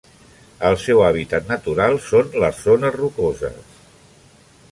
[0.69, 3.79] El seu hàbitat natural són les zones rocoses.